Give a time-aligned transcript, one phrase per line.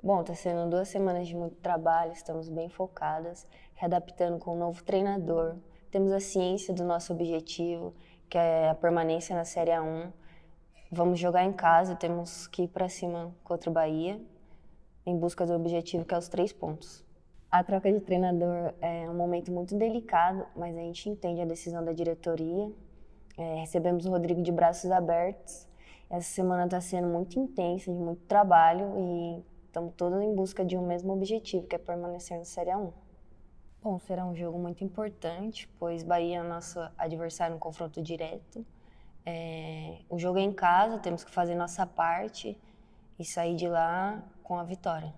[0.00, 4.84] Bom, está sendo duas semanas de muito trabalho, estamos bem focadas, readaptando com um novo
[4.84, 5.56] treinador.
[5.90, 7.92] Temos a ciência do nosso objetivo,
[8.30, 10.12] que é a permanência na Série A1.
[10.92, 14.20] Vamos jogar em casa, temos que ir para cima contra o Bahia,
[15.04, 17.04] em busca do objetivo que é os três pontos.
[17.50, 21.84] A troca de treinador é um momento muito delicado, mas a gente entende a decisão
[21.84, 22.70] da diretoria.
[23.36, 25.66] É, recebemos o Rodrigo de braços abertos.
[26.08, 30.78] Essa semana está sendo muito intensa, de muito trabalho e Estamos todos em busca de
[30.78, 32.90] um mesmo objetivo, que é permanecer na Série A1.
[33.82, 38.64] Bom, será um jogo muito importante, pois Bahia é nosso adversário no confronto direto.
[39.26, 42.58] É, o jogo é em casa, temos que fazer nossa parte
[43.18, 45.14] e sair de lá com a vitória.